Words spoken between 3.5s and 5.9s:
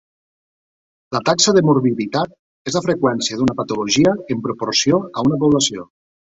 patologia en proporció a una població.